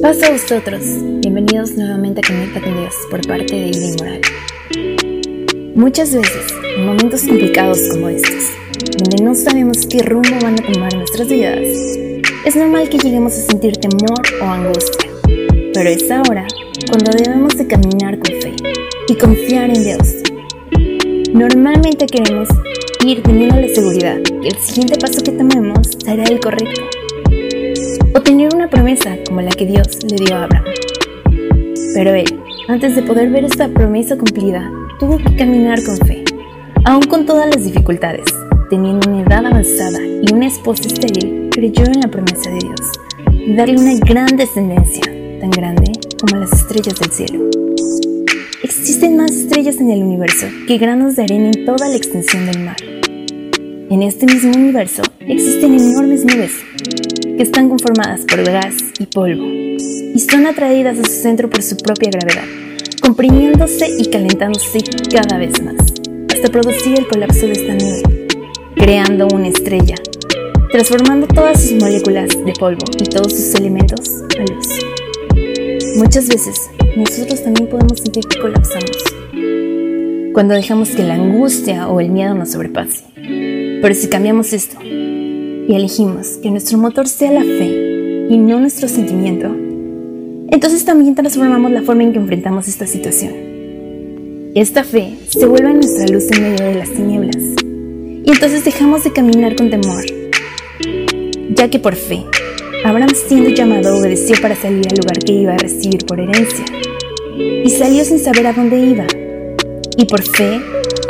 Paz 0.00 0.22
a 0.22 0.30
vosotros. 0.30 0.82
Bienvenidos 1.20 1.72
nuevamente 1.72 2.20
a 2.22 2.28
Conecta 2.28 2.60
con 2.60 2.76
Dios 2.76 2.94
por 3.10 3.26
parte 3.26 3.54
de 3.54 3.66
Ida 3.68 3.96
Moral. 3.98 4.20
Muchas 5.74 6.14
veces, 6.14 6.46
en 6.76 6.86
momentos 6.86 7.22
complicados 7.22 7.80
como 7.90 8.08
estos, 8.10 8.44
donde 8.98 9.24
no 9.24 9.34
sabemos 9.34 9.86
qué 9.86 10.02
rumbo 10.02 10.36
van 10.42 10.54
a 10.54 10.72
tomar 10.72 10.94
nuestras 10.94 11.28
vidas, 11.28 11.66
es 12.44 12.56
normal 12.56 12.88
que 12.88 12.98
lleguemos 12.98 13.32
a 13.32 13.40
sentir 13.40 13.76
temor 13.78 14.22
o 14.40 14.44
angustia. 14.44 15.10
Pero 15.72 15.88
es 15.88 16.10
ahora 16.10 16.46
cuando 16.88 17.10
debemos 17.10 17.56
de 17.56 17.66
caminar 17.66 18.18
con 18.18 18.40
fe 18.40 18.54
y 19.08 19.14
confiar 19.16 19.70
en 19.70 19.84
Dios. 19.84 20.14
Normalmente 21.32 22.06
queremos 22.06 22.48
ir 23.04 23.22
teniendo 23.22 23.60
la 23.60 23.68
seguridad 23.68 24.20
que 24.22 24.48
el 24.48 24.56
siguiente 24.58 24.98
paso 24.98 25.22
que 25.22 25.32
tomemos 25.32 25.88
será 26.04 26.24
el 26.24 26.40
correcto 26.40 26.82
o 28.14 28.20
tener 28.22 28.54
una 28.54 28.68
promesa 28.68 29.16
como 29.26 29.40
la 29.40 29.50
que 29.50 29.66
Dios 29.66 30.04
le 30.04 30.16
dio 30.16 30.36
a 30.36 30.44
Abraham. 30.44 30.64
Pero 31.94 32.14
él, 32.14 32.40
antes 32.68 32.94
de 32.94 33.02
poder 33.02 33.30
ver 33.30 33.44
esta 33.44 33.68
promesa 33.68 34.16
cumplida, 34.16 34.70
tuvo 35.00 35.18
que 35.18 35.36
caminar 35.36 35.82
con 35.84 35.96
fe, 36.06 36.24
aun 36.84 37.02
con 37.02 37.26
todas 37.26 37.52
las 37.54 37.64
dificultades. 37.64 38.24
Teniendo 38.70 39.10
una 39.10 39.22
edad 39.22 39.44
avanzada 39.44 39.98
y 40.00 40.32
una 40.32 40.46
esposa 40.46 40.86
estéril, 40.86 41.50
creyó 41.50 41.84
en 41.84 42.00
la 42.00 42.08
promesa 42.08 42.50
de 42.50 42.58
Dios 42.58 43.56
darle 43.56 43.78
una 43.78 43.98
gran 43.98 44.36
descendencia, 44.36 45.02
tan 45.40 45.50
grande 45.50 45.92
como 46.20 46.40
las 46.40 46.52
estrellas 46.52 46.98
del 46.98 47.10
cielo. 47.10 47.50
Existen 48.62 49.16
más 49.16 49.32
estrellas 49.32 49.76
en 49.78 49.90
el 49.90 50.02
universo 50.02 50.46
que 50.66 50.78
granos 50.78 51.16
de 51.16 51.24
arena 51.24 51.50
en 51.54 51.64
toda 51.66 51.88
la 51.88 51.96
extensión 51.96 52.46
del 52.46 52.60
mar. 52.60 52.76
En 53.90 54.02
este 54.02 54.24
mismo 54.26 54.52
universo 54.54 55.02
existen 55.20 55.74
enormes 55.74 56.24
nubes 56.24 56.52
que 57.36 57.42
están 57.42 57.68
conformadas 57.68 58.20
por 58.28 58.44
gas 58.44 58.74
y 58.98 59.06
polvo 59.06 59.44
y 59.44 60.18
son 60.20 60.46
atraídas 60.46 60.98
a 60.98 61.04
su 61.04 61.12
centro 61.12 61.50
por 61.50 61.62
su 61.62 61.76
propia 61.76 62.10
gravedad, 62.10 62.44
comprimiéndose 63.00 63.88
y 63.98 64.08
calentándose 64.08 64.78
cada 65.10 65.38
vez 65.38 65.60
más, 65.62 65.74
hasta 66.32 66.48
producir 66.48 66.98
el 66.98 67.08
colapso 67.08 67.46
de 67.46 67.52
esta 67.52 67.74
nube, 67.74 68.28
creando 68.76 69.26
una 69.34 69.48
estrella, 69.48 69.96
transformando 70.70 71.26
todas 71.26 71.60
sus 71.60 71.72
moléculas 71.80 72.28
de 72.28 72.52
polvo 72.52 72.84
y 72.98 73.04
todos 73.04 73.32
sus 73.32 73.54
elementos 73.56 74.08
a 74.38 74.52
luz. 74.52 74.68
Muchas 75.96 76.28
veces 76.28 76.70
nosotros 76.96 77.42
también 77.42 77.68
podemos 77.68 77.98
sentir 78.00 78.24
que 78.26 78.38
colapsamos 78.38 79.02
cuando 80.32 80.54
dejamos 80.54 80.90
que 80.90 81.04
la 81.04 81.14
angustia 81.14 81.88
o 81.88 82.00
el 82.00 82.10
miedo 82.10 82.34
nos 82.34 82.52
sobrepase. 82.52 83.04
Pero 83.14 83.94
si 83.94 84.08
cambiamos 84.08 84.52
esto 84.52 84.78
y 85.66 85.74
elegimos 85.74 86.38
que 86.42 86.50
nuestro 86.50 86.78
motor 86.78 87.08
sea 87.08 87.32
la 87.32 87.42
fe 87.42 88.26
y 88.28 88.36
no 88.38 88.60
nuestro 88.60 88.88
sentimiento, 88.88 89.48
entonces 90.50 90.84
también 90.84 91.14
transformamos 91.14 91.70
la 91.72 91.82
forma 91.82 92.02
en 92.02 92.12
que 92.12 92.18
enfrentamos 92.18 92.68
esta 92.68 92.86
situación. 92.86 93.32
Esta 94.54 94.84
fe 94.84 95.14
se 95.28 95.46
vuelve 95.46 95.74
nuestra 95.74 96.06
luz 96.06 96.30
en 96.30 96.42
medio 96.42 96.66
de 96.66 96.74
las 96.74 96.90
tinieblas 96.90 97.36
y 97.66 98.30
entonces 98.30 98.64
dejamos 98.64 99.04
de 99.04 99.12
caminar 99.12 99.56
con 99.56 99.70
temor, 99.70 100.04
ya 101.50 101.68
que 101.68 101.78
por 101.78 101.96
fe, 101.96 102.22
Abraham 102.84 103.10
siendo 103.14 103.50
llamado 103.50 103.98
obedeció 103.98 104.36
para 104.40 104.54
salir 104.54 104.86
al 104.88 104.98
lugar 104.98 105.18
que 105.18 105.32
iba 105.32 105.54
a 105.54 105.58
recibir 105.58 106.04
por 106.04 106.20
herencia 106.20 106.64
y 107.36 107.70
salió 107.70 108.04
sin 108.04 108.18
saber 108.18 108.46
a 108.46 108.52
dónde 108.52 108.78
iba 108.78 109.06
y 109.96 110.04
por 110.04 110.22
fe 110.22 110.60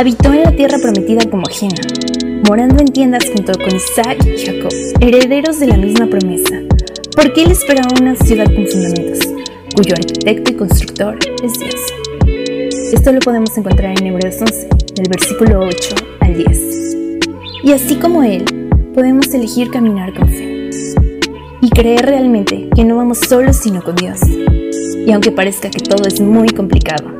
habitó 0.00 0.32
en 0.32 0.44
la 0.44 0.52
tierra 0.52 0.78
prometida 0.78 1.28
como 1.28 1.42
ajena 1.46 1.82
morando 2.48 2.80
en 2.80 2.86
tiendas 2.86 3.26
junto 3.30 3.52
con 3.52 3.76
Isaac 3.76 4.16
y 4.24 4.46
Jacob, 4.46 4.72
herederos 4.98 5.60
de 5.60 5.66
la 5.66 5.76
misma 5.76 6.06
promesa, 6.06 6.62
porque 7.14 7.42
él 7.42 7.50
esperaba 7.50 7.88
una 8.00 8.16
ciudad 8.16 8.46
con 8.46 8.66
fundamentos, 8.66 9.28
cuyo 9.76 9.94
arquitecto 9.94 10.52
y 10.52 10.54
constructor 10.56 11.18
es 11.44 11.52
Dios. 11.52 11.74
Esto 12.94 13.12
lo 13.12 13.20
podemos 13.20 13.56
encontrar 13.58 13.94
en 14.00 14.06
Hebreos 14.06 14.36
11, 14.40 14.68
del 14.94 15.08
versículo 15.10 15.60
8 15.66 15.94
al 16.20 16.34
10. 16.34 16.96
Y 17.64 17.72
así 17.72 17.96
como 17.96 18.22
él, 18.22 18.42
podemos 18.94 19.28
elegir 19.34 19.70
caminar 19.70 20.14
con 20.14 20.30
fe 20.30 20.70
y 21.60 21.68
creer 21.68 22.06
realmente 22.06 22.70
que 22.74 22.84
no 22.84 22.96
vamos 22.96 23.18
solos 23.18 23.58
sino 23.58 23.82
con 23.84 23.96
Dios. 23.96 24.20
Y 25.06 25.12
aunque 25.12 25.30
parezca 25.30 25.68
que 25.68 25.82
todo 25.82 26.08
es 26.08 26.22
muy 26.22 26.48
complicado 26.48 27.19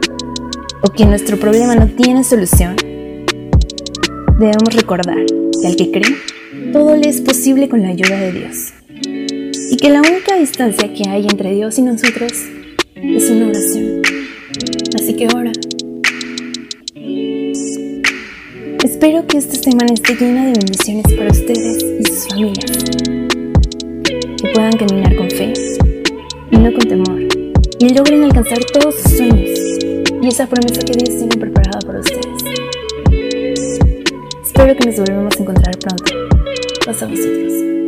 o 0.83 0.91
que 0.91 1.05
nuestro 1.05 1.39
problema 1.39 1.75
no 1.75 1.87
tiene 1.89 2.25
solución, 2.25 2.77
debemos 4.39 4.75
recordar 4.75 5.25
que 5.61 5.67
al 5.67 5.77
que 5.77 5.91
cree, 5.91 6.17
todo 6.73 6.97
le 6.97 7.09
es 7.09 7.21
posible 7.21 7.69
con 7.69 7.83
la 7.83 7.89
ayuda 7.89 8.19
de 8.19 8.33
Dios. 8.33 8.73
Y 9.71 9.77
que 9.77 9.91
la 9.91 10.01
única 10.01 10.37
distancia 10.37 10.93
que 10.93 11.09
hay 11.09 11.27
entre 11.27 11.53
Dios 11.55 11.79
y 11.79 11.83
nosotros 11.83 12.33
es 12.95 13.31
una 13.31 13.49
oración. 13.49 14.03
Así 14.95 15.15
que 15.15 15.27
ora. 15.35 15.53
Espero 18.83 19.27
que 19.27 19.39
esta 19.39 19.57
semana 19.57 19.93
esté 19.93 20.15
llena 20.15 20.47
de 20.47 20.53
bendiciones 20.53 21.13
para 21.15 21.31
ustedes 21.31 21.85
y 22.01 22.05
sus 22.05 22.29
familias. 22.29 22.85
Que 24.05 24.49
puedan 24.55 24.73
caminar 24.73 25.15
con 25.17 25.31
fe 25.31 25.53
y 26.51 26.57
no 26.57 26.73
con 26.73 26.89
temor. 26.89 27.21
Y 27.79 27.95
logren 27.95 28.25
alcanzar 28.25 28.59
todos 28.73 28.95
sus 28.97 29.13
sueños 29.13 29.50
y 30.23 30.29
esa 30.29 30.47
promesa 30.47 30.81
que 30.83 30.93
Dios 30.93 31.19
tiene 31.19 31.37
preparada 31.37 31.79
para 31.81 32.01
ustedes. 32.01 32.43
Espero 34.43 34.77
que 34.77 34.87
nos 34.87 34.97
volvamos 34.97 35.37
a 35.37 35.43
encontrar 35.43 35.79
pronto. 35.79 36.13
Paz 36.85 37.03
a 37.03 37.07
vosotros. 37.07 37.80